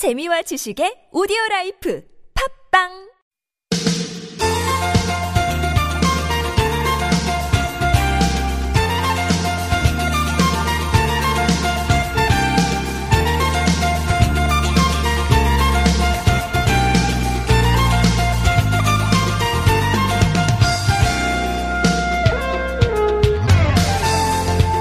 [0.00, 2.02] 재미와 지식의 오디오 라이프
[2.72, 2.88] 팝빵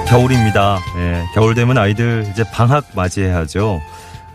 [0.08, 0.80] 겨울입니다.
[0.96, 3.82] 예, 겨울 되면 아이들 이제 방학 맞이해야죠.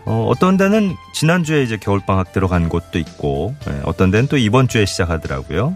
[0.05, 4.85] 어, 어떤 데는 지난주에 이제 겨울방학 들어간 곳도 있고, 예, 어떤 데는 또 이번 주에
[4.85, 5.75] 시작하더라고요.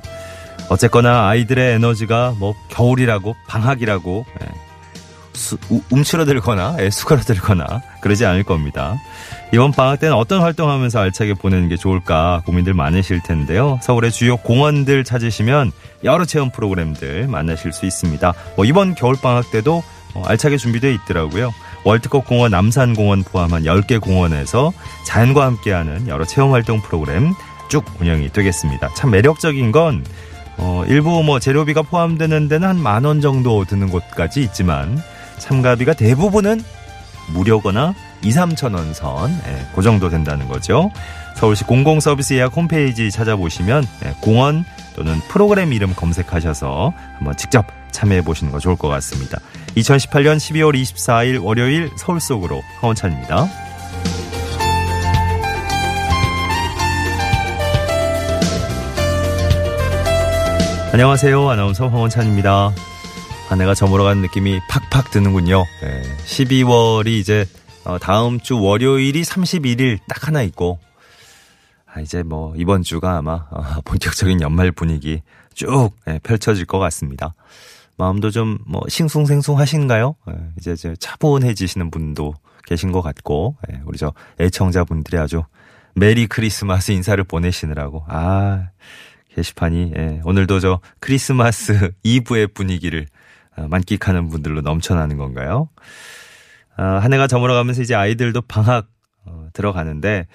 [0.70, 4.46] 어쨌거나 아이들의 에너지가 뭐 겨울이라고, 방학이라고, 예,
[5.34, 8.98] 수, 우, 움츠러들거나, 예, 수그러들거나, 그러지 않을 겁니다.
[9.52, 13.80] 이번 방학 때는 어떤 활동하면서 알차게 보내는 게 좋을까 고민들 많으실 텐데요.
[13.82, 15.72] 서울의 주요 공원들 찾으시면
[16.04, 18.34] 여러 체험 프로그램들 만나실 수 있습니다.
[18.56, 19.82] 뭐 이번 겨울 방학 때도
[20.14, 21.52] 어, 알차게 준비되어 있더라고요.
[21.84, 24.74] 월드컵 공원 남산공원 포함한 10개 공원에서
[25.06, 27.34] 자연과 함께하는 여러 체험활동 프로그램
[27.70, 28.90] 쭉 운영이 되겠습니다.
[28.96, 30.04] 참 매력적인 건
[30.58, 35.02] 어, 일부 뭐 재료비가 포함되는 데는 한 만 원 정도 드는 곳까지 있지만
[35.38, 36.62] 참가비가 대부분은
[37.34, 40.92] 무료거나 2, 3천 원 선, 예, 그 정도 된다는 거죠.
[41.36, 48.52] 서울시 공공서비스 예약 홈페이지 찾아보시면 예, 공원 또는 프로그램 이름 검색하셔서 한번 직접 참여해 보시는
[48.52, 49.40] 거 좋을 것 같습니다.
[49.76, 53.48] 2018년 12월 24일 월요일 서울 속으로 하원찬입니다.
[60.92, 61.50] 안녕하세요.
[61.50, 62.72] 아나운서 황원찬입니다.
[63.48, 65.66] 한 해가 저물어가는 느낌이 팍팍 드는군요.
[65.82, 67.46] 네, 12월이 이제
[67.86, 70.80] 어, 다음 주 월요일이 31일 딱 하나 있고
[71.86, 75.22] 아, 이제 뭐 이번 주가 아마 어, 본격적인 연말 분위기
[75.54, 77.34] 쭉 예, 펼쳐질 것 같습니다.
[78.00, 80.16] 마음도 좀 뭐 싱숭생숭하신가요?
[80.30, 82.34] 예, 이제 이제 차분해지시는 분도
[82.66, 85.44] 계신 것 같고 예, 우리 저 애청자분들이 아주
[85.96, 88.70] 메리 크리스마스 인사를 보내시느라고 아
[89.36, 93.06] 게시판이 예, 오늘도 저 크리스마스 이브의 분위기를
[93.58, 95.70] 어, 만끽하는 분들로 넘쳐나는 건가요?
[96.78, 98.88] 아, 한 해가 저물어가면서 이제 아이들도 방학
[99.26, 100.28] 어, 들어가는데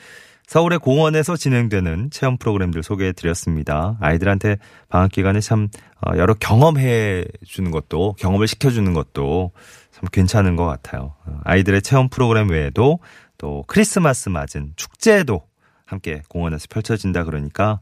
[0.46, 3.96] 서울의 공원에서 진행되는 체험 프로그램들 소개해 드렸습니다.
[4.00, 5.68] 아이들한테 방학 기간에 참
[6.06, 9.52] 어, 여러 경험해 주는 것도 경험을 시켜 주는 것도
[9.90, 11.14] 참 괜찮은 것 같아요.
[11.26, 12.98] 어, 아이들의 체험 프로그램 외에도
[13.38, 15.42] 또 크리스마스 맞은 축제도
[15.86, 17.80] 함께 공원에서 펼쳐진다 그러니까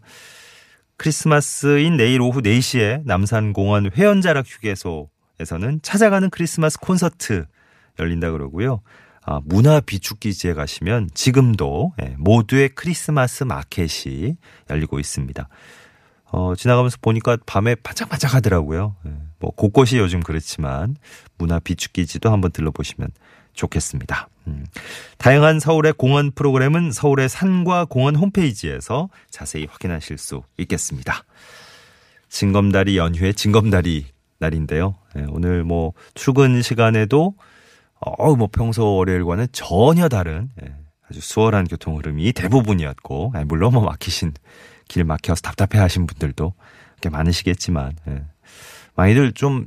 [0.96, 7.46] 크리스마스인 내일 오후 4시에 남산공원 회원자락 휴게소에서는 찾아가는 크리스마스 콘서트
[7.98, 8.82] 열린다 그러고요.
[9.24, 14.36] 아, 문화 비축기지에 가시면 지금도 예, 모두의 크리스마스 마켓이
[14.68, 15.48] 열리고 있습니다.
[16.32, 18.96] 어, 지나가면서 보니까 밤에 반짝반짝 하더라고요.
[19.06, 20.96] 예, 뭐 곳곳이 요즘 그렇지만
[21.38, 23.10] 문화 비축기지도 한번 들러보시면
[23.52, 24.28] 좋겠습니다.
[24.48, 24.66] 음.
[25.18, 31.22] 다양한 서울의 공원 프로그램은 서울의 산과 공원 홈페이지에서 자세히 확인하실 수 있겠습니다.
[32.28, 34.06] 징검다리 연휴의 징검다리
[34.38, 34.96] 날인데요.
[35.16, 37.34] 예, 오늘 뭐 출근 시간에도
[38.04, 40.74] 어, 뭐 평소 월요일과는 전혀 다른 예,
[41.08, 44.32] 아주 수월한 교통 흐름이 대부분이었고, 예, 물론 뭐 막히신
[44.88, 46.52] 길 막혀서 답답해하신 분들도
[47.00, 48.24] 꽤 많으시겠지만 예.
[48.94, 49.66] 많이들 좀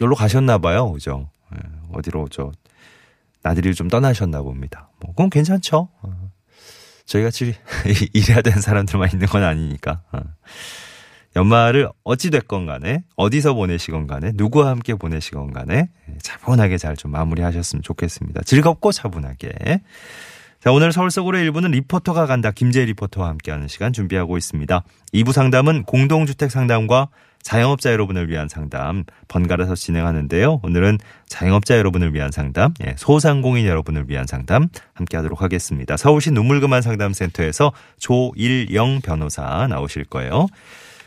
[0.00, 1.30] 여기로 가셨나 봐요, 그죠?
[1.54, 1.58] 예,
[1.92, 2.50] 어디로 저
[3.42, 4.90] 나들이를 좀 떠나셨나 봅니다.
[5.00, 5.88] 뭐 그건 괜찮죠.
[6.02, 6.30] 어.
[7.06, 7.54] 저희 같이
[8.12, 10.02] 일해야 되는 사람들만 있는 건 아니니까.
[10.12, 10.20] 어.
[11.36, 15.88] 연말을 어찌됐건 간에 어디서 보내시건 간에 누구와 함께 보내시건 간에
[16.22, 18.42] 차분하게 잘 좀 마무리하셨으면 좋겠습니다.
[18.42, 19.80] 즐겁고 차분하게.
[20.60, 22.50] 자, 오늘 서울 속으로 1부는 리포터가 간다.
[22.50, 24.82] 김재 리포터와 함께하는 시간 준비하고 있습니다.
[25.14, 27.08] 2부 상담은 공동주택 상담과
[27.42, 30.60] 자영업자 여러분을 위한 상담 번갈아서 진행하는데요.
[30.62, 30.98] 오늘은
[31.28, 35.96] 자영업자 여러분을 위한 상담, 예, 소상공인 여러분을 위한 상담 함께 하도록 하겠습니다.
[35.96, 40.48] 서울시 눈물그만 상담센터에서 조일영 변호사 나오실 거예요.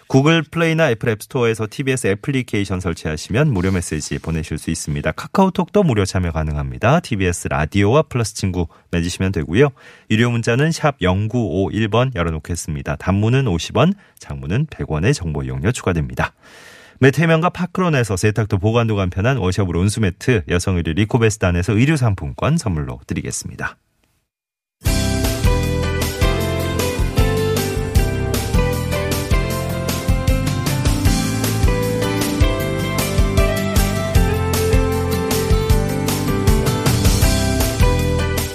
[0.07, 5.11] 구글 플레이나 애플 앱스토어에서 TBS 애플리케이션 설치하시면 무료 메시지 보내실 수 있습니다.
[5.11, 6.99] 카카오톡도 무료 참여 가능합니다.
[6.99, 9.69] TBS 라디오와 플러스 친구 맺으시면 되고요.
[10.11, 12.97] 유료 문자는 샵 0951번 열어놓겠습니다.
[12.97, 16.33] 단문은 50원, 장문은 100원의 정보 이용료 추가됩니다.
[16.99, 23.77] 매트 해면과 파크론에서 세탁도 보관도 간편한 washable 온수매트, 여성 의류 리코베스단에서 의류 상품권 선물로 드리겠습니다.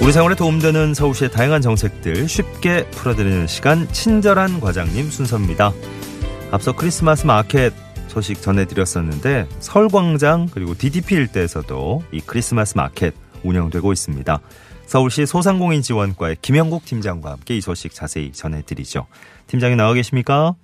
[0.09, 5.71] 우리 생활에 도움되는 서울시의 다양한 정책들 쉽게 풀어드리는 시간 친절한 과장님 순서입니다.
[6.51, 7.75] 앞서 크리스마스 마켓
[8.07, 13.13] 소식 전해드렸었는데 서울광장 그리고 DDP 일대에서도 이 크리스마스 마켓
[13.45, 14.41] 운영되고 있습니다.
[14.87, 19.07] 서울시 소상공인 지원과의 김영국 팀장과 함께 이 소식 자세히 전해드리죠.
[19.47, 20.55] 팀장이 나와 계십니까?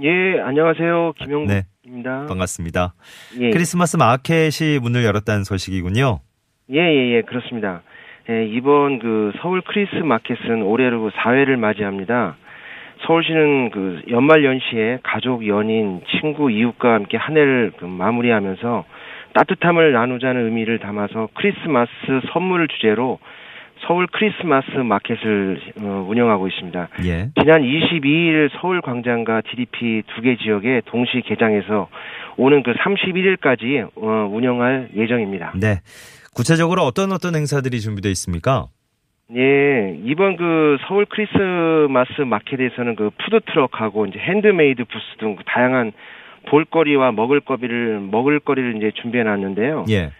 [0.00, 1.14] 예, 안녕하세요.
[1.18, 1.24] 네.
[1.24, 2.26] 김영국입니다.
[2.28, 2.94] 반갑습니다.
[3.40, 6.20] 예, 크리스마스 마켓이 문을 열었다는 소식이군요.
[6.70, 7.82] 예, 예, 예, 그렇습니다.
[8.30, 12.36] 예, 이번 그 서울 크리스 마켓은 올해로 4회를 맞이합니다.
[13.06, 18.84] 서울시는 그 연말 연시에 가족, 연인, 친구, 이웃과 함께 한 해를 그 마무리하면서
[19.32, 21.90] 따뜻함을 나누자는 의미를 담아서 크리스마스
[22.32, 23.18] 선물을 주제로
[23.86, 26.88] 서울 크리스마스 마켓을 어, 운영하고 있습니다.
[27.06, 27.30] 예.
[27.40, 31.88] 지난 22일 서울 광장과 DDP 두 개 지역에 동시 개장해서
[32.36, 35.52] 오는 그 31일까지 어, 운영할 예정입니다.
[35.58, 35.76] 네.
[36.34, 38.66] 구체적으로 어떤 어떤 행사들이 준비되어 있습니까?
[39.34, 45.92] 예, 이번 그 서울 크리스마스 마켓에서는 그 푸드트럭하고 이제 핸드메이드 부스 등그 다양한
[46.48, 49.84] 볼거리와 먹을거리를 먹을거리를 이제 준비해 놨는데요.
[49.90, 50.10] 예.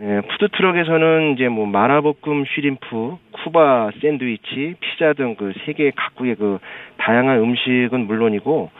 [0.00, 6.58] 예, 푸드트럭에서는 이제 뭐 마라볶음 shrimp, 쿠바 샌드위치, 피자 등 그 세계 각국의 그
[6.98, 8.70] 다양한 음식은 물론이고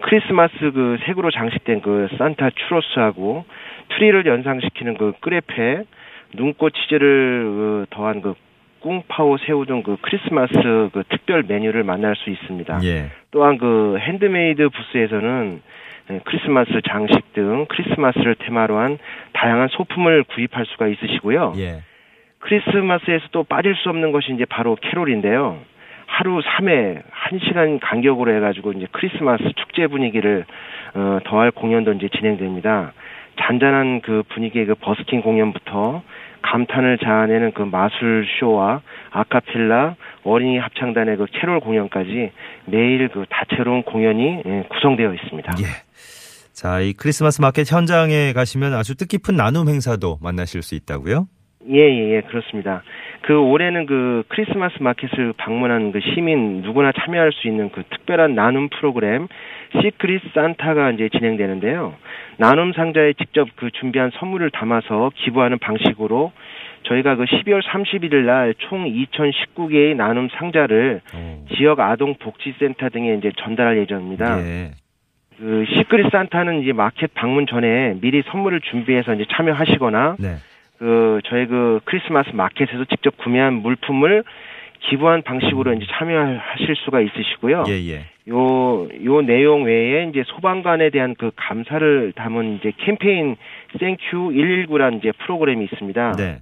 [0.00, 3.44] 크리스마스 그 색으로 장식된 그 산타 추로스하고
[3.90, 5.84] 트리를 연상시키는 그 끄레페,
[6.34, 8.34] 눈꽃 치즈를 그 더한 그
[8.80, 10.52] 꿍파오 새우 등 그 크리스마스
[10.92, 12.80] 그 특별 메뉴를 만날 수 있습니다.
[12.84, 13.10] 예.
[13.30, 15.62] 또한 그 핸드메이드 부스에서는
[16.10, 18.98] 예, 크리스마스 장식 등 크리스마스를 테마로 한
[19.32, 21.54] 다양한 소품을 구입할 수가 있으시고요.
[21.56, 21.82] 예.
[22.40, 25.58] 크리스마스에서 또 빠질 수 없는 것이 이제 바로 캐롤인데요.
[26.06, 30.44] 하루 3회 1시간 간격으로 해가지고 이제 크리스마스 축제 분위기를
[30.94, 32.92] 어, 더할 공연도 이제 진행됩니다.
[33.40, 36.02] 잔잔한 그 분위기의 그 버스킹 공연부터
[36.44, 42.32] 감탄을 자아내는 그 마술 쇼와 아카펠라 어린이 합창단의 그 캐롤 공연까지
[42.66, 45.54] 매일 그 다채로운 공연이 예, 구성되어 있습니다.
[45.60, 45.64] 예.
[46.52, 51.26] 자, 이 크리스마스 마켓 현장에 가시면 아주 뜻깊은 나눔 행사도 만나실 수 있다고요?
[51.70, 52.82] 예, 예, 예, 그렇습니다.
[53.22, 58.68] 그 올해는 그 크리스마스 마켓을 방문한 그 시민 누구나 참여할 수 있는 그 특별한 나눔
[58.68, 59.28] 프로그램
[59.80, 61.94] secret 산타가 이제 진행되는데요.
[62.36, 66.32] 나눔 상자에 직접 그 준비한 선물을 담아서 기부하는 방식으로
[66.82, 71.46] 저희가 그 12월 31일 날 총 2019개의 나눔 상자를 오.
[71.56, 74.38] 지역 아동 복지센터 등에 이제 전달할 예정입니다.
[74.40, 74.70] 예.
[75.38, 80.36] 그 secret 산타는 이제 마켓 방문 전에 미리 선물을 준비해서 이제 참여하시거나 네.
[80.78, 84.24] 그 저희 그 크리스마스 마켓에서 직접 구매한 물품을
[84.80, 87.64] 기부한 방식으로 이제 참여하실 수가 있으시고요.
[87.68, 88.04] 예, 예.
[88.28, 93.36] 요, 요 내용 외에 이제 소방관에 대한 그 감사를 담은 이제 캠페인
[93.78, 96.12] thank you 119라는 이제 프로그램이 있습니다.
[96.12, 96.38] 네.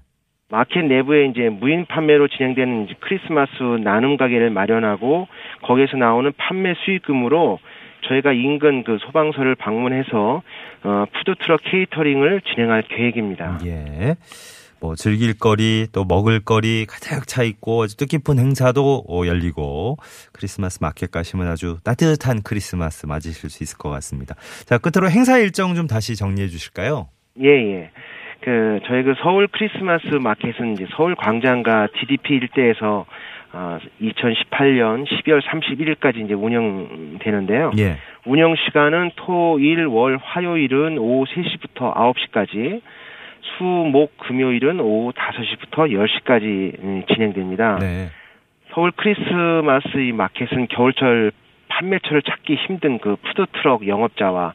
[0.48, 5.28] 마켓 내부에 이제 무인 판매로 진행되는 이제 크리스마스 나눔 가게를 마련하고
[5.62, 7.58] 거기에서 나오는 판매 수익금으로
[8.08, 10.42] 저희가 인근 그 소방서를 방문해서
[10.84, 13.58] 어 푸드트럭 케이터링을 진행할 계획입니다.
[13.64, 14.16] 예.
[14.82, 19.96] 뭐 즐길 거리 또 먹을 거리 가득 차 있고 아주 뜻깊은 행사도 어, 열리고
[20.32, 24.34] 크리스마스 마켓 가시면 아주 따뜻한 크리스마스 맞으실 수 있을 것 같습니다.
[24.66, 27.08] 자, 끝으로 행사 일정 좀 다시 정리해 주실까요?
[27.40, 27.90] 예, 예.
[28.40, 33.06] 그 저희 그 서울 크리스마스 마켓은 이제 서울 광장과 DDP 일대에서
[33.52, 37.72] 어 2018년 12월 31일까지 이제 운영되는데요.
[37.78, 37.98] 예.
[38.24, 42.80] 운영 시간은 토, 일, 월, 화요일은 오후 3시부터 9시까지,
[43.42, 47.78] 수, 목, 금요일은 오후 5시부터 10시까지 진행됩니다.
[47.78, 48.08] 네.
[48.72, 51.32] 서울 크리스마스 이 마켓은 겨울철
[51.72, 54.52] 판매처를 찾기 힘든 그 푸드트럭 영업자와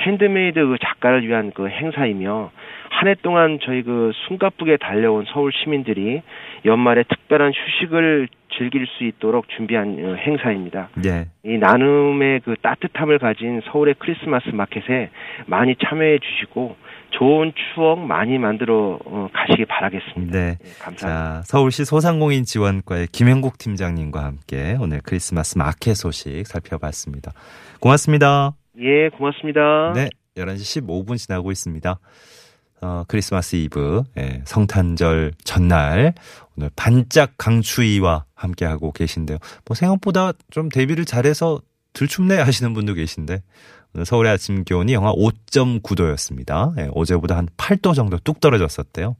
[0.00, 2.50] 핸드메이드 그 작가를 위한 그 행사이며
[2.90, 6.20] 한 해 동안 저희 그 숨가쁘게 달려온 서울 시민들이
[6.64, 10.88] 연말에 특별한 휴식을 즐길 수 있도록 준비한 어, 행사입니다.
[11.06, 11.26] 예.
[11.44, 15.10] 이 나눔의 그 따뜻함을 가진 서울의 크리스마스 마켓에
[15.46, 16.76] 많이 참여해 주시고
[17.10, 20.32] 좋은 추억 많이 만들어 어, 가시기 바라겠습니다.
[20.32, 20.58] 네.
[20.62, 21.06] 예, 감사합니다.
[21.40, 27.32] 자, 서울시 소상공인 지원과의 김행국 팀장님과 함께 오늘 크리스마스 마켓 소식 살펴봤습니다.
[27.80, 28.54] 고맙습니다.
[28.80, 29.92] 예, 고맙습니다.
[29.94, 30.08] 네.
[30.36, 31.98] 11시 15분 지나고 있습니다.
[32.80, 36.14] 어, 크리스마스 이브, 예, 성탄절 전날,
[36.56, 39.38] 오늘 반짝 강추위와 함께하고 계신데요.
[39.66, 41.60] 뭐 생각보다 좀 데뷔를 잘해서
[41.92, 43.42] 들춥네 하시는 분도 계신데,
[44.04, 46.78] 서울의 아침 기온이 영하 5.9도였습니다.
[46.78, 49.16] 예, 어제보다 한 8도 정도 뚝 떨어졌었대요.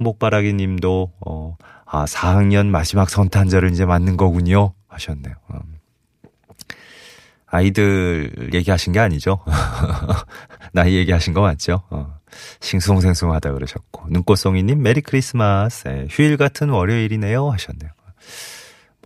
[0.00, 4.74] 행복바라기 님도, 어, 아, 4학년 마지막 성탄절을 이제 맞는 거군요.
[4.88, 5.34] 하셨네요.
[5.54, 5.60] 음.
[7.46, 9.38] 아이들 얘기하신 게 아니죠.
[10.72, 11.82] 나이 얘기하신 거 맞죠?
[11.90, 12.16] 어.
[12.60, 14.06] 싱숭생숭하다 그러셨고.
[14.10, 15.88] 눈꽃송이님, 메리 크리스마스.
[15.88, 17.50] 예, 휴일 같은 월요일이네요.
[17.50, 17.90] 하셨네요.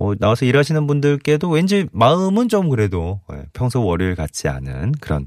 [0.00, 5.26] 뭐, 나와서 일하시는 분들께도 왠지 마음은 좀 그래도 예, 평소 월요일 같지 않은 그런,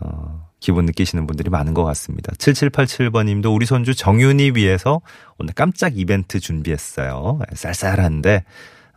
[0.00, 2.32] 어, 기분 느끼시는 분들이 많은 것 같습니다.
[2.32, 5.02] 7787번 님도 우리 손주 정윤이 위해서
[5.38, 7.38] 오늘 깜짝 이벤트 준비했어요.
[7.52, 8.44] 쌀쌀한데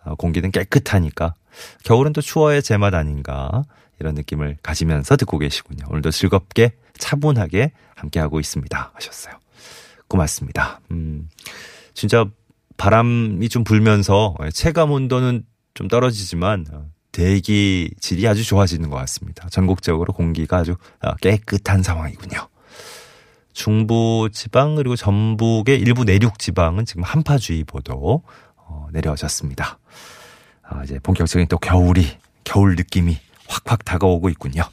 [0.06, 1.36] 어, 공기는 깨끗하니까
[1.84, 3.66] 겨울은 또 추워야 제맛 아닌가
[4.00, 5.84] 이런 느낌을 가지면서 듣고 계시군요.
[5.90, 8.92] 오늘도 즐겁게 차분하게 함께하고 있습니다.
[8.94, 9.36] 하셨어요.
[10.08, 10.80] 고맙습니다.
[10.92, 11.28] 음,
[11.94, 12.26] 진짜
[12.78, 15.44] 바람이 좀 불면서 체감 온도는
[15.74, 19.48] 좀 떨어지지만 어, 대기 질이 아주 좋아지는 것 같습니다.
[19.50, 22.48] 전국적으로 공기가 아주 어, 깨끗한 상황이군요.
[23.54, 28.24] 중부 지방 그리고 전북의 일부 내륙 지방은 지금 한파주의보도
[28.56, 29.80] 어, 내려졌습니다.
[30.62, 32.06] 아, 이제 본격적인 또 겨울이
[32.44, 33.18] 겨울 느낌이
[33.48, 34.64] 확확 다가오고 있군요.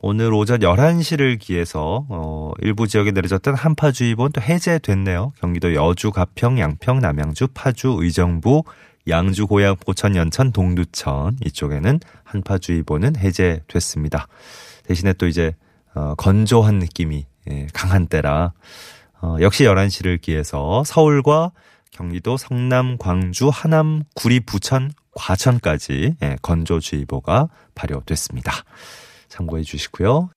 [0.00, 5.32] 오늘 오전 11시를 기해서 어, 일부 지역에 내려졌던 한파주의보는 또 해제됐네요.
[5.40, 8.64] 경기도 여주, 가평, 양평, 남양주, 파주, 의정부,
[9.08, 14.26] 양주, 고양, 포천, 연천, 동두천 이쪽에는 한파주의보는 해제됐습니다.
[14.84, 15.54] 대신에 또 이제
[15.94, 18.52] 어, 건조한 느낌이 예, 강한 때라
[19.20, 21.52] 어, 역시 11시를 기해서 서울과
[21.90, 28.52] 경기도 성남, 광주, 하남, 구리, 부천, 과천까지 예, 건조주의보가 발효됐습니다.
[29.28, 30.30] 참고해 주시고요.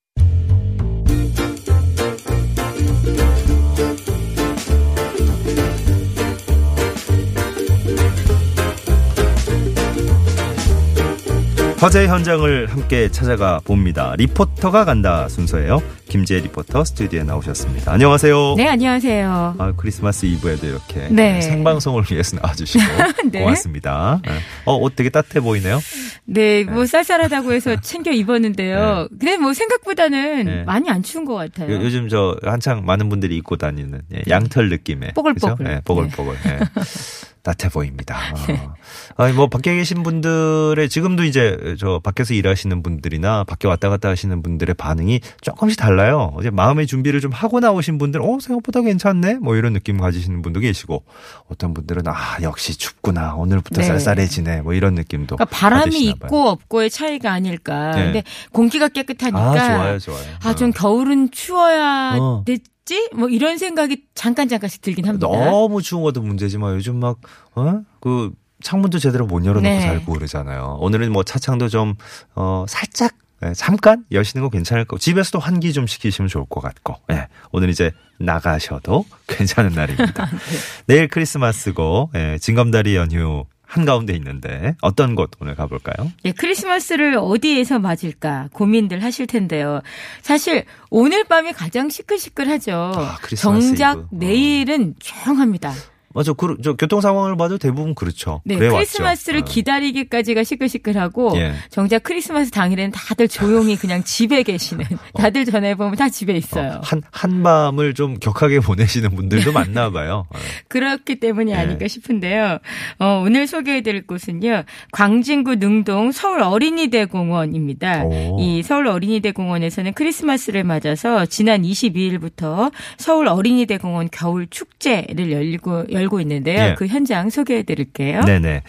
[11.84, 14.16] 화재 현장을 함께 찾아가 봅니다.
[14.18, 15.84] 리포터가 간다 순서예요.
[16.08, 17.92] 김재 리포터 스튜디오에 나오셨습니다.
[17.92, 18.54] 안녕하세요.
[18.56, 19.56] 네, 안녕하세요.
[19.58, 21.42] 아, 크리스마스 이브에도 이렇게 네.
[21.42, 22.86] 생방송을 위해서 나와주시고
[23.34, 23.42] 네.
[23.42, 24.22] 고맙습니다.
[24.26, 24.32] 네.
[24.64, 25.82] 어, 옷 되게 따뜻해 보이네요.
[26.24, 29.10] 네, 뭐 쌀쌀하다고 해서 챙겨 입었는데요.
[29.10, 30.64] 근데 뭐 생각보다는 네.
[30.64, 31.70] 많이 안 추운 것 같아요.
[31.70, 35.58] 요, 즘저 한창 많은 분들이 입고 다니는 예, 양털 느낌의 뽀글뽀글.
[35.58, 35.70] 그죠?
[35.70, 36.38] 예, 뽀글뽀글.
[37.44, 37.54] 예.
[37.54, 38.18] 따뜻해 보입니다.
[38.34, 38.74] 어.
[39.18, 44.42] 아니 뭐 밖에 계신 분들의 지금도 이제 저 밖에서 일하시는 분들이나 밖에 왔다 갔다 하시는
[44.42, 46.36] 분들의 반응이 조금씩 달라요.
[46.40, 50.60] 이제 마음의 준비를 좀 하고 나오신 분들은 어 생각보다 괜찮네 뭐 이런 느낌 가지시는 분도
[50.62, 51.04] 계시고
[51.50, 53.88] 어떤 분들은 아 역시 춥구나 오늘부터 네.
[53.88, 56.04] 쌀쌀해지네 뭐 이런 느낌도 그러니까 바람이.
[56.04, 57.92] 있고 없고의 차이가 아닐까.
[57.92, 58.04] 네.
[58.06, 60.24] 근데 공기가 깨끗하니까 아 좋아요 좋아요.
[60.44, 62.44] 아, 좀 겨울은 추워야 어.
[62.86, 63.10] 됐지?
[63.14, 65.28] 뭐 이런 생각이 잠깐 잠깐씩 들긴 합니다.
[65.28, 67.20] 너무 추운 것도 문제지만 요즘 막,
[67.56, 67.82] 어?
[68.00, 69.82] 그, 창문도 제대로 못 열어놓고 네.
[69.82, 70.78] 살고 그러잖아요.
[70.80, 71.96] 오늘은 뭐 차창도 좀,
[72.36, 73.14] 어, 살짝,
[73.44, 77.28] 예, 잠깐 여시는 거 괜찮을 거고, 집에서도 환기 좀 시키시면 좋을 것 같고, 예.
[77.52, 80.26] 오늘 이제 나가셔도 괜찮은 날입니다.
[80.32, 80.58] 네.
[80.86, 86.12] 내일 크리스마스고, 예, 징검다리 연휴 한가운데 있는데, 어떤 곳 오늘 가볼까요?
[86.26, 89.82] 예, 크리스마스를 어디에서 맞을까 고민들 하실 텐데요.
[90.22, 92.92] 사실 오늘 밤이 가장 시끌시끌하죠.
[92.96, 94.00] 아, 정작 이브.
[94.02, 94.08] 어.
[94.12, 95.74] 내일은 조용합니다.
[96.14, 96.34] 맞아.
[96.34, 98.42] 그, 저 교통 상황을 봐도 대부분 그렇죠.
[98.46, 99.52] 네, 그래 크리스마스를 왔죠.
[99.52, 99.54] 어.
[99.54, 101.54] 기다리기까지가 시끌시끌하고 예.
[101.70, 106.74] 정작 크리스마스 당일에는 다들 조용히 그냥 집에 계시는 다들 전화해 보면 다 집에 있어요.
[106.74, 110.26] 어, 한, 한밤을 좀 격하게 보내시는 분들도 많나 봐요.
[110.30, 110.38] 어.
[110.68, 111.56] 그렇기 때문이 예.
[111.56, 112.60] 아닐까 싶은데요.
[113.00, 114.64] 어, 오늘 소개해 드릴 곳은요.
[114.92, 118.04] 광진구 능동 서울 어린이대공원입니다.
[118.04, 118.38] 오.
[118.40, 126.72] 이 서울 어린이대공원에서는 크리스마스를 맞아서 지난 22일부터 서울 어린이대공원 겨울 축제를 열고 열고 있는데요.
[126.72, 126.76] 예.
[126.78, 128.22] 그 현장 소개해 드릴게요.
[128.22, 128.64] 네네.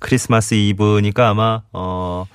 [0.00, 2.26] 크리스마스 이브니까 아마, 어,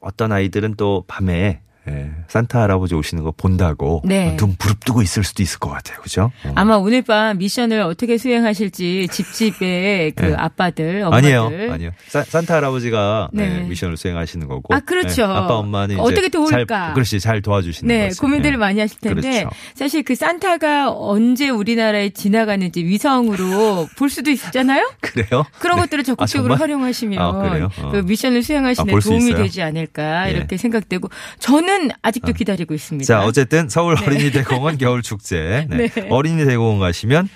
[0.00, 4.36] 어떤 아이들은 또 밤에 예, 산타 할아버지 오시는 거 본다고 네.
[4.36, 6.00] 눈 부릅뜨고 있을 수도 있을 것 같아요.
[6.00, 6.30] 그죠?
[6.44, 6.52] 어.
[6.54, 10.34] 아마 오늘 밤 미션을 어떻게 수행하실지 집집의 그 네.
[10.36, 11.16] 아빠들, 엄마들.
[11.34, 11.90] 아니에요, 아니요.
[12.08, 13.60] 사- 산타 할아버지가 네.
[13.62, 14.74] 예, 미션을 수행하시는 거고.
[14.74, 15.22] 아, 그렇죠.
[15.22, 16.66] 예, 아빠 엄마는 어떻게 도울까?
[16.66, 18.20] 잘, 그렇지, 잘 도와주시는 네, 거죠.
[18.22, 18.58] 고민들을 예.
[18.58, 19.50] 많이 하실 텐데 그렇죠.
[19.74, 24.90] 사실 그 산타가 언제 우리나라에 지나가는지 위성으로 볼 수도 있잖아요.
[25.00, 25.44] 그래요?
[25.58, 26.56] 그런 것들을 적극적으로 아?
[26.56, 27.68] 활용하시면 아, 그래요?
[27.82, 27.90] 어.
[27.90, 29.42] 그 미션을 수행하시는 아, 도움이 있어요?
[29.42, 30.32] 되지 않을까 예.
[30.32, 33.06] 이렇게 생각되고 저는 아직도 기다리고 있습니다.
[33.06, 35.66] 자, 어쨌든 서울 어린이대공원 겨울 축제.
[35.68, 35.88] 네.
[35.88, 36.08] 네.
[36.08, 37.28] 어린이대공원 가시면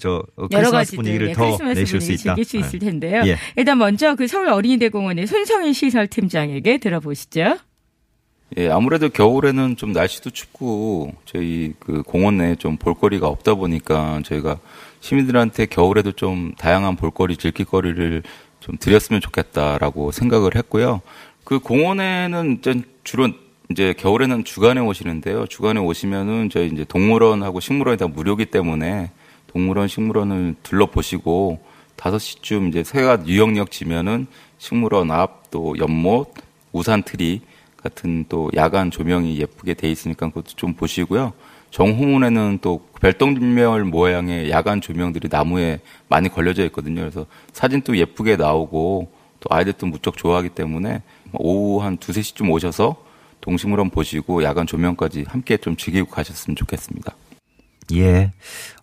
[0.00, 0.22] 저
[0.52, 2.34] 여러 가지들 분위기를 예, 더 크리스마스 내실 수 분위기 있다.
[2.34, 2.66] 즐길 수 네.
[2.66, 3.22] 있을 텐데요.
[3.26, 3.36] 예.
[3.56, 7.58] 일단 먼저 그 서울 어린이대공원의 손성일 시설 팀장에게 들어보시죠.
[8.58, 14.58] 예, 아무래도 겨울에는 좀 날씨도 춥고 저희 그 공원 내에 좀 볼거리가 없다 보니까 저희가
[15.00, 18.22] 시민들한테 겨울에도 좀 다양한 볼거리, 즐길거리를
[18.60, 21.00] 좀 드렸으면 좋겠다라고 생각을 했고요.
[21.44, 23.28] 그 공원에는 이제 주로
[23.72, 25.46] 이제 겨울에는 주간에 오시는데요.
[25.46, 29.10] 주간에 오시면은 저희 이제 동물원하고 식물원이 다 무료기 때문에
[29.48, 31.60] 동물원, 식물원을 둘러보시고
[31.96, 34.26] 5시쯤 이제 해가 뉘엿뉘엿 지면은
[34.58, 36.34] 식물원 앞 또 연못,
[36.72, 37.42] 우산 트리
[37.76, 41.32] 같은 또 야간 조명이 예쁘게 돼 있으니까 그것도 좀 보시고요.
[41.70, 47.02] 정호문에는 또 별똥별 모양의 야간 조명들이 나무에 많이 걸려져 있거든요.
[47.02, 49.10] 그래서 사진도 예쁘게 나오고
[49.40, 51.02] 또 아이들도 무척 좋아하기 때문에
[51.32, 53.01] 오후 한 두세 시쯤 오셔서
[53.42, 57.14] 동심으로 한번 보시고 야간 조명까지 함께 좀 즐기고 가셨으면 좋겠습니다.
[57.92, 58.32] 예.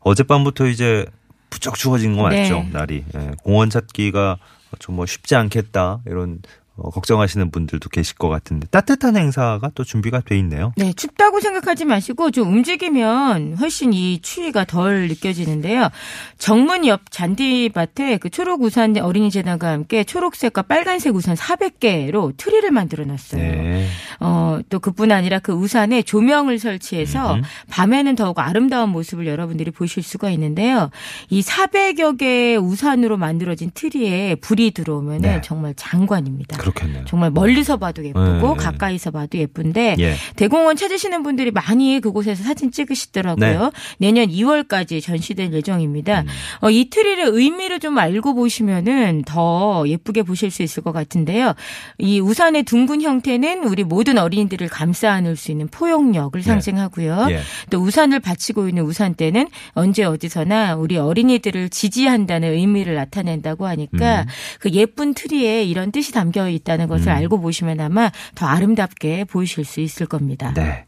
[0.02, 1.06] 어젯밤부터 이제
[1.50, 2.60] 부쩍 추워진 거 맞죠?
[2.60, 2.70] 네.
[2.72, 3.04] 날이.
[3.16, 3.32] 예.
[3.44, 4.38] 공원 찾기가
[4.78, 6.02] 좀 뭐 쉽지 않겠다.
[6.06, 6.42] 이런
[6.82, 10.74] 어, 걱정하시는 분들도 계실 것 같은데 따뜻한 행사가 또 준비가 돼 있네요.
[10.78, 15.90] 네, 춥다고 생각하지 마시고 좀 움직이면 훨씬 이 추위가 덜 느껴지는데요.
[16.38, 23.06] 정문 옆 잔디밭에 그 초록 우산 어린이 재단과 함께 초록색과 빨간색 우산 400개로 트리를 만들어
[23.06, 23.42] 놨어요.
[23.42, 23.88] 네.
[24.20, 27.44] 어, 또 그뿐 아니라 그 우산에 조명을 설치해서 음흠.
[27.70, 30.90] 밤에는 더욱 아름다운 모습을 여러분들이 보실 수가 있는데요.
[31.30, 35.36] 이 400여 개의 우산으로 만들어진 트리에 불이 들어오면 네.
[35.36, 36.58] 은 정말 장관입니다.
[36.58, 37.06] 그렇 겠네요.
[37.06, 38.54] 정말 멀리서 봐도 예쁘고 네, 네.
[38.56, 40.16] 가까이서 봐도 예쁜데 예.
[40.36, 43.72] 대공원 찾으시는 분들이 많이 그곳에서 사진 찍으시더라고요.
[43.98, 46.22] 내년 2월까지 전시될 예정입니다.
[46.22, 46.28] 음.
[46.62, 51.54] 어, 이 트리의 의미를 좀 알고 보시면은 더 예쁘게 보실 수 있을 것 같은데요.
[51.98, 57.28] 이 우산의 둥근 형태는 우리 모든 어린이들을 감싸 안을 수 있는 포용력을 상징하고요.
[57.32, 57.40] 예.
[57.70, 64.28] 또 우산을 받치고 있는 우산대는 언제 어디서나 우리 어린이들을 지지한다는 의미를 나타낸다고 하니까 음.
[64.60, 67.16] 그 예쁜 트리에 이런 뜻이 담겨 있 다는 것을 음.
[67.16, 70.54] 알고 보시면 아마 더 아름답게 보이실 수 있을 겁니다.
[70.56, 70.86] 네.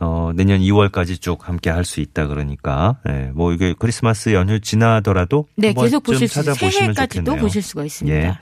[0.00, 5.46] 어, 내년 2월까지 쭉 함께 할 수 있다 그러니까, 예, 뭐 이게 크리스마스 연휴 지나더라도
[5.56, 7.36] 네, 계속 좀 보실 수 새해까지도.
[7.36, 8.16] 보실 수가 있습니다.
[8.16, 8.34] 예.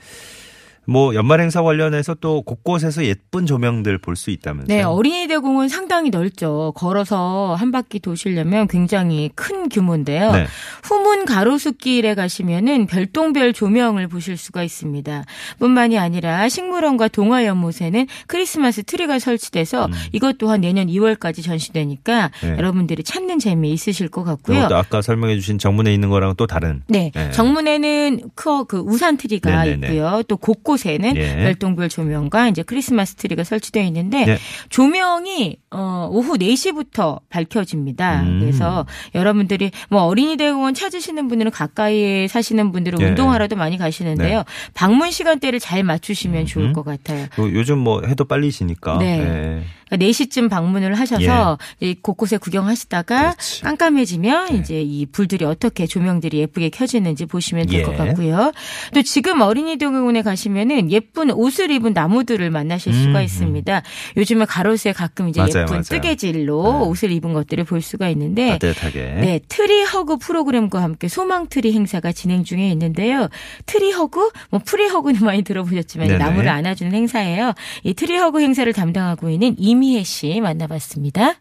[0.87, 4.75] 뭐 연말 행사 관련해서 또 곳곳에서 예쁜 조명들 볼 수 있다면서요?
[4.75, 6.73] 네, 어린이 대공원 상당히 넓죠.
[6.75, 10.31] 걸어서 한 바퀴 도시려면 굉장히 큰 규모인데요.
[10.31, 10.47] 네.
[10.83, 15.23] 후문 가로수길에 가시면은 별똥별 조명을 보실 수가 있습니다.
[15.59, 22.49] 뿐만이 아니라 식물원과 동화 연못에는 크리스마스 트리가 설치돼서 이것 또한 내년 2월까지 전시되니까 음.
[22.49, 22.57] 네.
[22.57, 24.67] 여러분들이 찾는 재미 있으실 것 같고요.
[24.71, 27.29] 아까 설명해 주신 정문에 있는 거랑 또 다른 네, 네.
[27.31, 29.87] 정문에는 그, 그 우산 트리가 네네네.
[29.87, 30.23] 있고요.
[30.27, 31.35] 또 곳곳 에는 예.
[31.43, 34.37] 별똥별 조명과 이제 크리스마스 트리가 설치되어 있는데 네.
[34.69, 38.21] 조명이 어, 오후 4시부터 밝혀집니다.
[38.21, 38.39] 음.
[38.39, 43.05] 그래서 여러분들이 뭐 어린이 대공원 찾으시는 분들은 가까이에 사시는 분들은 예.
[43.05, 44.37] 운동하러도 많이 가시는데요.
[44.37, 44.43] 네.
[44.73, 46.73] 방문 시간대를 잘 맞추시면 좋을 음.
[46.73, 47.27] 것 같아요.
[47.35, 49.63] 또 요즘 뭐 해도 빨리 지니까 네.
[49.91, 49.97] 예.
[49.97, 53.61] 그러니까 4시쯤 방문을 하셔서 이제 곳곳에 구경하시다가 그렇지.
[53.61, 54.57] 깜깜해지면 네.
[54.57, 57.97] 이제 이 불들이 어떻게 조명들이 예쁘게 켜지는지 보시면 될것 예.
[57.97, 58.51] 같고요.
[58.93, 63.23] 또 지금 어린이 대공원에 가시면은 예쁜 옷을 입은 나무들을 만나실 음, 수가 음.
[63.23, 63.81] 있습니다.
[64.17, 65.83] 요즘에 가로수에 가끔 이제 맞아요, 예쁜 맞아요.
[65.83, 66.79] 뜨개질로 네.
[66.87, 72.11] 옷을 입은 것들을 볼 수가 있는데 따뜻하게 네, tree hug 프로그램과 함께 소망 트리 행사가
[72.11, 73.29] 진행 중에 있는데요.
[73.65, 76.23] tree hug, 뭐 free hug는 많이 들어보셨지만 네네.
[76.23, 77.53] 나무를 안아주는 행사예요.
[77.83, 81.35] 이 tree hug 행사를 담당하고 있는 이 미혜 씨 만나봤습니다.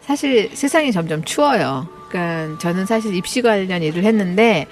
[0.00, 1.88] 사실 세상이 점점 추워요.
[2.08, 4.66] 그러니까 저는 사실 입시 관련 일을 했는데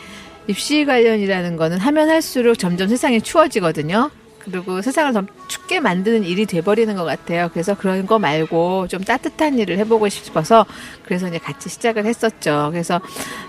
[0.49, 4.11] 입시 관련이라는 거는 하면 할수록 점점 세상이 추워지거든요.
[4.39, 7.51] 그리고 세상을 더 춥게 만드는 일이 돼버리는 것 같아요.
[7.53, 10.65] 그래서 그런 거 말고 좀 따뜻한 일을 해보고 싶어서
[11.05, 12.69] 그래서 이제 같이 시작을 했었죠.
[12.71, 13.01] 그래서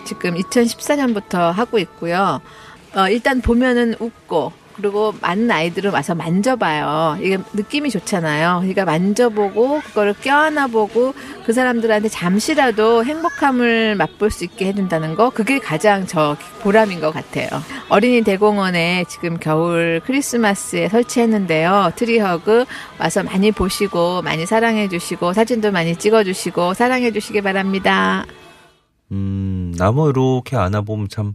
[0.06, 2.42] 지금 2014년부터 하고 있고요.
[2.96, 7.18] 어, 일단 보면은 웃고 그리고 많은 아이들은 와서 만져봐요.
[7.22, 8.60] 이게 느낌이 좋잖아요.
[8.60, 11.14] 그러니까 만져보고 그거를 껴안아 보고
[11.46, 17.48] 그 사람들한테 잠시라도 행복함을 맛볼 수 있게 해준다는 거 그게 가장 저 보람인 것 같아요.
[17.90, 21.94] 어린이 대공원에 지금 겨울 크리스마스에 설치했는데요.
[21.96, 22.66] 트리허그
[23.00, 28.26] 와서 많이 보시고 많이 사랑해 주시고 사진도 많이 찍어 주시고 사랑해 주시기 바랍니다.
[29.12, 31.34] 음, 나무 이렇게 안아보면 참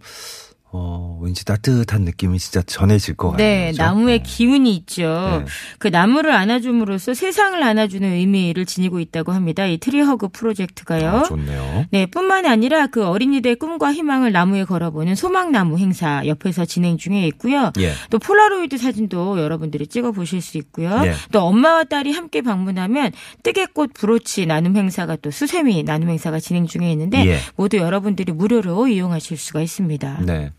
[0.75, 3.47] 어, 왠지 따뜻한 느낌이 진짜 전해질 것 같네요.
[3.47, 3.83] 네, 그죠?
[3.83, 4.23] 나무의 네.
[4.23, 5.03] 기운이 있죠.
[5.45, 5.53] 네.
[5.79, 9.67] 그 나무를 안아줌으로써 세상을 안아주는 의미를 지니고 있다고 합니다.
[9.67, 11.11] 이 tree hug 프로젝트가요.
[11.11, 11.87] 아, 좋네요.
[11.91, 17.73] 네, 뿐만이 아니라 그 어린이들의 꿈과 희망을 나무에 걸어보는 소망나무 행사 옆에서 진행 중에 있고요.
[17.79, 17.93] 예.
[18.09, 21.03] 또 폴라로이드 사진도 여러분들이 찍어 보실 수 있고요.
[21.05, 21.13] 예.
[21.33, 26.91] 또 엄마와 딸이 함께 방문하면 뜨개꽃 브로치 나눔 행사가 또 수세미 나눔 행사가 진행 중에
[26.93, 27.39] 있는데 예.
[27.57, 30.23] 모두 여러분들이 무료로 이용하실 수가 있습니다.
[30.25, 30.51] 네.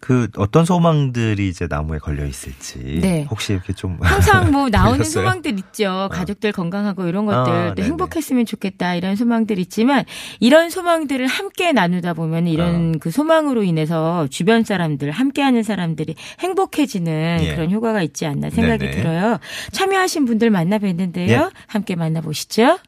[0.00, 3.26] 그 어떤 소망들이 이제 나무에 걸려 있을지 네.
[3.30, 5.04] 혹시 이렇게 좀 항상 뭐 나오는?
[5.04, 6.08] 소망들 있죠.
[6.12, 7.88] 가족들 건강하고 이런 것들 아, 또 네네.
[7.88, 10.04] 행복했으면 좋겠다 이런 소망들 있지만
[10.40, 12.98] 이런 소망들을 함께 나누다 보면 이런 아.
[13.00, 17.54] 그 소망으로 인해서 주변 사람들 함께하는 사람들이 행복해지는 예.
[17.54, 18.96] 그런 효과가 있지 않나 생각이 네네.
[18.96, 19.38] 들어요.
[19.72, 21.28] 참여하신 분들 만나 뵀는데요.
[21.30, 21.50] 예.
[21.66, 22.78] 함께 만나보시죠.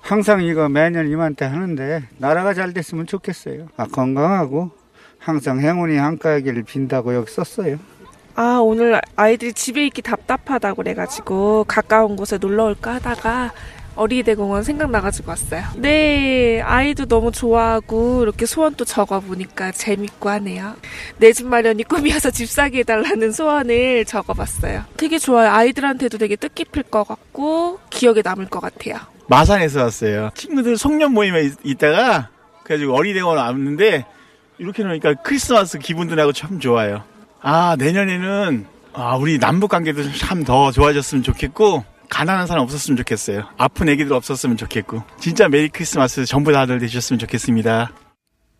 [0.00, 3.68] 항상 이거 매년 이맘때 하는데 나라가 잘 됐으면 좋겠어요.
[3.76, 4.70] 아, 건강하고
[5.18, 7.78] 항상 행운이 한가하기를 빈다고 여기 썼어요.
[8.34, 13.52] 아, 오늘 아이들이 집에 있기 답답하다고 그래가지고 가까운 곳에 놀러 올까 하다가
[13.96, 15.64] 어린이대공원 생각나가지고 왔어요.
[15.74, 20.74] 네, 아이도 너무 좋아하고 이렇게 소원도 적어보니까 재밌고 하네요.
[21.16, 24.84] 내 집 마련이 꿈이어서 집 사게 해달라는 소원을 적어봤어요.
[24.96, 25.50] 되게 좋아요.
[25.50, 28.98] 아이들한테도 되게 뜻깊을 것 같고 기억에 남을 것 같아요.
[29.26, 30.30] 마산에서 왔어요.
[30.36, 32.28] 친구들 송년 모임에 있- 있다가
[32.62, 34.06] 그래가지고 어린이대공원 왔는데
[34.58, 37.02] 이렇게 놓으니까 크리스마스 기분도 나고 참 좋아요.
[37.40, 43.44] 아 내년에는 아 우리 남북 관계도 참 더 좋아졌으면 좋겠고 가난한 사람 없었으면 좋겠어요.
[43.58, 47.90] 아픈 애기들 없었으면 좋겠고 진짜 메리 크리스마스 전부 다들 되셨으면 좋겠습니다.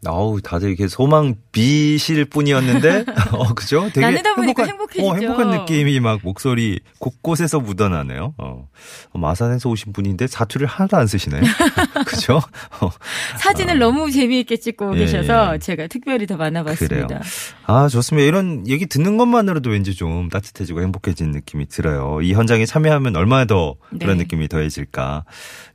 [0.07, 3.89] 어우, 다들 이렇게 소망 비실 뿐이었는데, 어, 그죠?
[3.93, 5.05] 되게 나누다 보니까 행복한.
[5.05, 8.35] 어, 행복한 느낌이 막 목소리 곳곳에서 묻어나네요.
[8.39, 8.69] 어.
[9.11, 11.41] 어, 마산에서 오신 분인데 사투리를 하나도 안 쓰시네.
[12.07, 12.41] 그죠?
[12.81, 12.91] 어,
[13.39, 15.59] 사진을 너무 재미있게 찍고 예, 계셔서 예.
[15.59, 17.07] 제가 특별히 더 만나봤습니다.
[17.07, 17.21] 그래요.
[17.67, 18.25] 아, 좋습니다.
[18.25, 22.21] 이런 얘기 듣는 것만으로도 왠지 좀 따뜻해지고 행복해지는 느낌이 들어요.
[22.23, 24.25] 이 현장에 참여하면 얼마나 더 그런 네.
[24.25, 25.25] 느낌이 더해질까.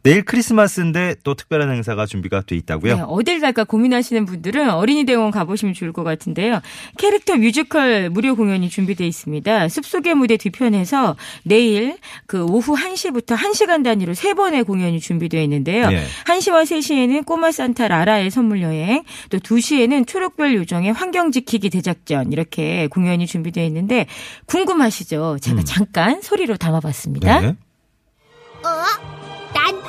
[0.03, 2.95] 내일 크리스마스인데 또 특별한 행사가 준비가 돼 있다고요?
[2.95, 6.61] 네, 어딜 갈까 고민하시는 분들은 어린이 대공원 가보시면 좋을 것 같은데요.
[6.97, 9.69] 캐릭터 뮤지컬 무료 공연이 준비되어 있습니다.
[9.69, 15.89] 숲속의 무대 뒤편에서 내일 그 오후 1시부터 1시간 단위로 세 번의 공연이 준비되어 있는데요.
[15.91, 16.03] 예.
[16.27, 22.87] 1시와 3시에는 꼬마 산타 라라의 선물 여행, 또 2시에는 초록별 요정의 환경 지키기 대작전 이렇게
[22.87, 24.07] 공연이 준비되어 있는데
[24.47, 25.37] 궁금하시죠?
[25.41, 25.65] 제가 음.
[25.65, 27.39] 잠깐 소리로 담아봤습니다.
[27.39, 27.55] 네.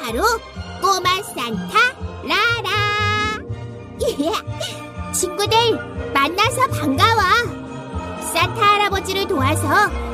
[0.05, 0.21] 바로
[0.83, 1.79] 꼬마 산타
[2.29, 3.41] 라라.
[5.13, 5.57] 친구들
[6.13, 7.23] 만나서 반가워.
[8.35, 9.67] 산타 할아버지를 도와서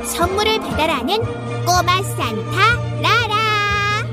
[0.05, 1.19] 선물을 배달하는
[1.65, 4.07] 꼬마 산타 라라.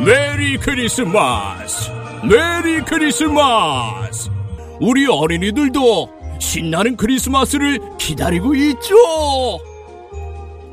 [0.06, 1.90] Merry Christmas!
[2.22, 4.30] Merry Christmas!
[4.80, 8.96] 우리 어린이들도 신나는 크리스마스를 기다리고 있죠!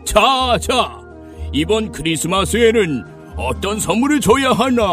[0.06, 1.07] 자, 자,
[1.54, 3.06] 이번 크리스마스에는
[3.36, 4.84] 어떤 선물을 줘야 하나?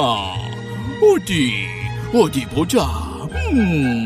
[1.02, 1.66] 어디,
[2.14, 2.82] 어디 보자.
[3.52, 4.04] 음.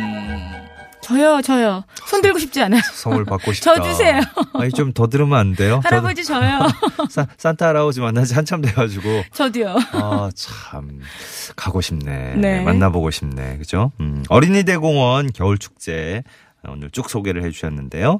[1.02, 1.84] 저요, 저요.
[2.06, 2.82] 손 들고 싶지 않아요.
[2.92, 3.74] 선물 받고 싶다.
[3.76, 4.20] 저 주세요.
[4.54, 5.80] 아니, 좀 더 들으면 안 돼요?
[5.84, 6.58] 할아버지 저요.
[7.08, 9.24] 사- 산타 할아버지 만나지 한참 돼가지고.
[9.32, 9.76] 저도요.
[9.92, 11.00] 아, 참.
[11.56, 12.34] 가고 싶네.
[12.36, 12.62] 네.
[12.62, 13.56] 만나보고 싶네.
[13.58, 13.92] 그죠?
[14.00, 16.24] 음, 어린이 대공원 겨울축제.
[16.68, 18.18] 오늘 쭉 소개를 해주셨는데요.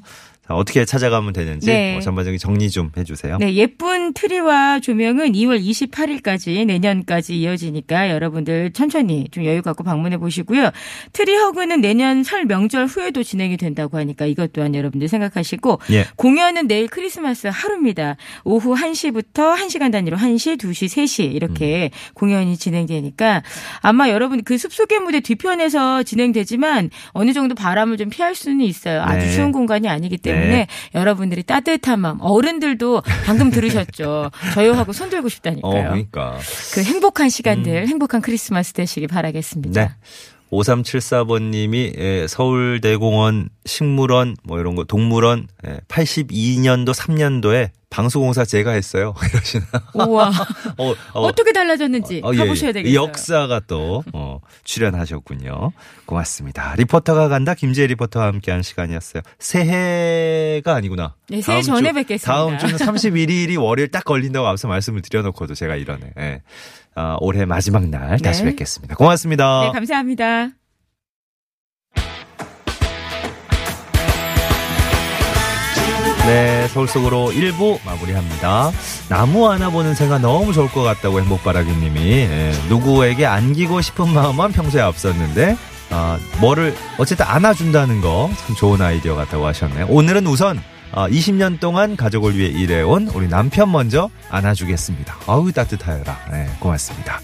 [0.49, 1.97] 자, 어떻게 찾아가면 되는지 네.
[1.97, 3.37] 어, 전반적인 정리 좀 해주세요.
[3.37, 10.71] 네, 예쁜 트리와 조명은 2월 28일까지 내년까지 이어지니까 여러분들 천천히 좀 여유 갖고 방문해 보시고요.
[11.13, 16.07] tree hug는 내년 설 명절 후에도 진행이 된다고 하니까 이것 또한 여러분들 생각하시고 예.
[16.17, 18.17] 공연은 내일 크리스마스 하루입니다.
[18.45, 22.13] 오후 1시부터 1시간 단위로 1시, 2시, 3시 이렇게 음.
[22.15, 23.43] 공연이 진행되니까
[23.83, 29.03] 아마 여러분 그 숲속의 무대 뒤편에서 진행되지만 어느 정도 바람을 좀 피할 수는 있어요.
[29.03, 29.33] 아주 네.
[29.33, 30.67] 추운 공간이 아니기 때문에 네.
[30.95, 34.31] 여러분들이 따뜻한 마음 어른들도 방금 들으셨죠.
[34.55, 35.73] 저요하고 손 들고 어, 싶다니까요.
[35.73, 36.39] 그러니까.
[36.75, 39.81] 그 행복한 시간들, 행복한 크리스마스 되시길 바라겠습니다.
[39.81, 39.91] 네.
[40.51, 49.15] 5374번님이 예, 서울대공원 식물원 뭐 이런 거 동물원 예, 82년도 3년도에 방수공사 제가 했어요.
[49.33, 49.65] 이러시나.
[49.95, 50.29] 우와.
[50.77, 52.73] 어, 어, 어떻게 달라졌는지 어, 예, 가보셔야 예.
[52.75, 52.93] 되겠어요.
[52.93, 55.73] 이 역사가 또 어, 출연하셨군요.
[56.07, 56.75] 고맙습니다.
[56.77, 59.23] 리포터가 간다 김재 리포터와 함께한 시간이었어요.
[59.39, 61.15] 새해가 아니구나.
[61.31, 62.33] 네, 새해 전에 주- 뵙겠습니다.
[62.33, 66.13] 다음 주는 31일이 월요일 딱 걸린다고 앞서 말씀을 드려놓고도 제가 이러네.
[66.19, 66.43] 예.
[66.95, 68.51] 아, 올해 마지막 날 다시 네.
[68.51, 68.97] 뵙겠습니다.
[68.97, 69.63] 고맙습니다.
[69.67, 70.51] 네, 감사합니다.
[76.29, 78.71] 네, 서울 속으로 1부 마무리합니다.
[79.09, 84.83] 나무 하나 보는 새가 너무 좋을 것 같다고 행복바라기님이 예, 누구에게 안기고 싶은 마음만 평소에
[84.83, 85.57] 앞섰는데
[85.91, 89.87] 아, 뭐를 어쨌든 안아준다는 거 참 좋은 아이디어 같다고 하셨네요.
[89.89, 90.63] 오늘은 우선 아,
[90.93, 95.17] 20년 동안 가족을 위해 일해온 우리 남편 먼저 안아주겠습니다.
[95.27, 96.19] 아우 따뜻하여라.
[96.33, 97.21] 네, 고맙습니다.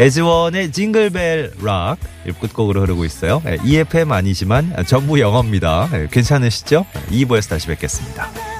[0.00, 1.96] 에즈원의 징글벨 락
[2.40, 3.42] 끝곡으로 흐르고 있어요.
[3.46, 5.88] 예, EFM 아니지만 전부 영어입니다.
[5.92, 6.84] 예, 괜찮으시죠?
[7.10, 8.53] 2부에서 다시 뵙겠습니다.